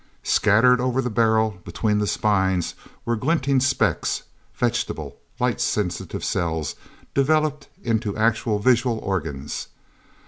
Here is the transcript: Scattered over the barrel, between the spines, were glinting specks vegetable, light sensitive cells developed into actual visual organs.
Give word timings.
Scattered 0.23 0.81
over 0.81 0.99
the 0.99 1.11
barrel, 1.11 1.59
between 1.63 1.99
the 1.99 2.07
spines, 2.07 2.73
were 3.05 3.15
glinting 3.15 3.59
specks 3.59 4.23
vegetable, 4.55 5.17
light 5.39 5.61
sensitive 5.61 6.25
cells 6.25 6.73
developed 7.13 7.67
into 7.83 8.17
actual 8.17 8.57
visual 8.57 8.97
organs. 8.97 9.67